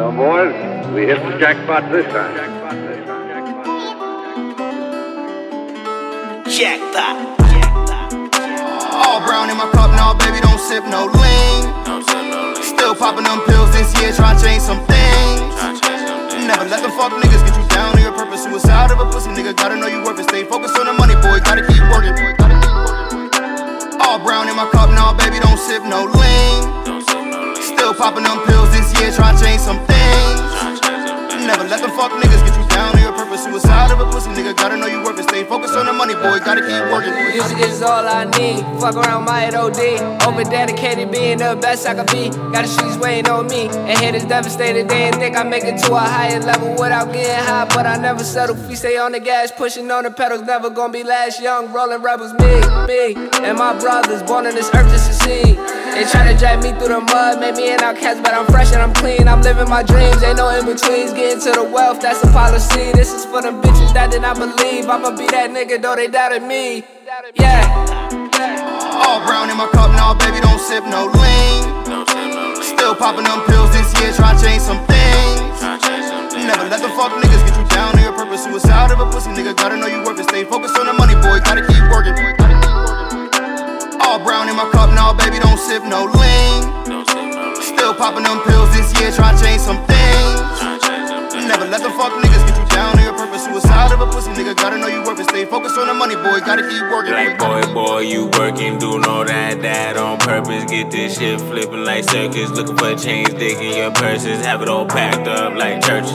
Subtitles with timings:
[0.00, 0.56] Well, boys,
[0.96, 2.32] we hit the jackpot this time.
[6.48, 7.16] Jackpot.
[8.96, 11.68] All brown in my cup, now baby, don't sip no lean.
[12.64, 15.52] Still popping them pills this year, trying to change some things.
[16.48, 18.44] Never let them fuck niggas get you down to your purpose.
[18.44, 20.24] Suicide of a pussy nigga, gotta know you worth it.
[20.30, 22.16] Stay focused on the money, boy, gotta keep working.
[24.00, 26.69] All brown in my cup, now baby, don't sip no lean.
[27.72, 30.40] Still popping them pills this year, trying to change some things.
[31.46, 33.44] Never let them fuck niggas get you down to your purpose.
[33.44, 35.28] Suicide of a pussy nigga, gotta know you it.
[35.28, 37.12] Stay focused on the money, boy, gotta keep working.
[37.32, 38.60] Music is all I need.
[38.80, 40.00] Fuck around my head OD.
[40.26, 42.28] Over dedicated, being the best I could be.
[42.52, 43.68] Got the streets waiting on me.
[43.68, 44.88] And haters devastated.
[44.88, 47.66] They think I make it to a higher level without getting high.
[47.66, 48.56] But I never settle.
[48.68, 50.42] We stay on the gas, pushing on the pedals.
[50.42, 51.72] Never gonna be last young.
[51.72, 52.52] Rolling rebels, me,
[52.86, 53.14] me.
[53.46, 55.79] And my brothers born on this earth just to succeed.
[56.00, 58.72] They try to drag me through the mud, make me an outcast, but I'm fresh
[58.72, 59.28] and I'm clean.
[59.28, 61.12] I'm living my dreams, ain't no in betweens.
[61.12, 62.88] Getting to the wealth, that's the policy.
[62.96, 64.88] This is for them bitches that did not believe.
[64.88, 66.88] I'ma be that nigga, though they doubted me.
[67.36, 67.68] Yeah.
[68.96, 71.68] All brown in my cup, now baby, don't sip no lean.
[72.64, 75.60] Still popping them pills this year, trying to change some things.
[76.32, 78.48] Never let the fuck niggas get you down to your purpose.
[78.48, 80.24] Suicide of a pussy nigga, gotta know you worth it.
[80.32, 82.39] Stay focused on the money, boy, gotta keep working.
[84.60, 86.60] All my cup, now baby, don't sip no lean.
[87.56, 90.36] Still popping them pills this year, trying to change some things.
[91.48, 93.46] Never let the fuck niggas get you down to your purpose.
[93.46, 95.30] Suicide of a pussy nigga, gotta know you worth it.
[95.30, 97.14] Stay focused on the money, boy, gotta keep working.
[97.14, 100.64] Like boy, boy, you working, doing all that, that on purpose.
[100.64, 102.50] Get this shit flipping like circus.
[102.50, 104.44] Looking for change, digging your purses.
[104.44, 106.12] Have it all packed up like churches.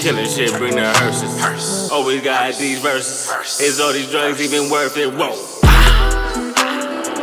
[0.00, 1.90] Killing shit, bring the hearses.
[1.92, 3.60] Always got these verses.
[3.60, 5.12] Is all these drugs even worth it?
[5.12, 5.53] Whoa.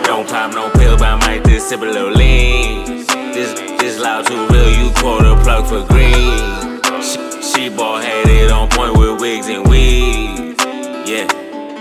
[0.04, 2.86] Don't pop no pill, but I might just sip a little lean.
[3.34, 6.82] This, this loud too real, you call the plug for green.
[7.02, 10.62] She, she ball headed on point with wigs and weeds.
[11.10, 11.26] Yeah,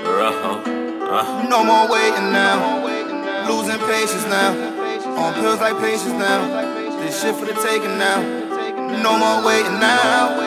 [0.04, 1.48] rough, uh.
[1.48, 2.86] No more waiting now.
[3.48, 4.54] Losing patience now.
[5.18, 6.46] On pills like patients now.
[7.00, 8.22] This shit for the taking now.
[9.02, 10.38] No more waiting now.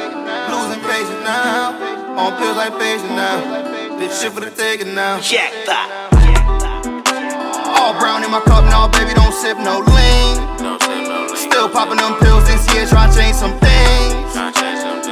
[0.50, 1.76] Losing patience now.
[2.18, 3.98] On pills like patients now.
[4.00, 5.20] This shit for the taking now.
[5.20, 6.13] Jackpot.
[7.84, 10.40] All brown in my cup now, baby, don't sip no lean.
[11.36, 14.32] Still popping them pills this year, trying to change some things.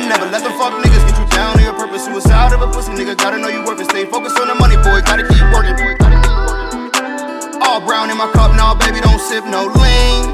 [0.07, 2.07] Never let them fuck niggas get you down to your purpose.
[2.07, 3.91] Suicide of a pussy nigga, gotta know you worth it.
[3.91, 5.75] Stay focused on the money, boy, gotta keep working.
[5.75, 5.99] Boy.
[7.59, 10.31] All brown in my cup now, baby, don't sip no lean.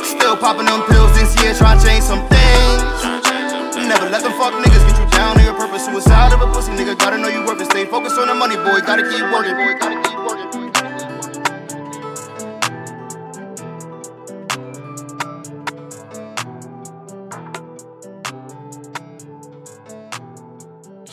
[0.00, 2.80] Still popping them pills this year, trying to change some things.
[3.76, 5.84] Never let them fuck niggas get you down to your purpose.
[5.84, 7.68] Suicide of a pussy nigga, gotta know you worth it.
[7.68, 9.52] Stay focused on the money, boy, gotta keep working.
[9.52, 10.11] Boy, gotta keep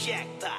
[0.09, 0.58] injecta.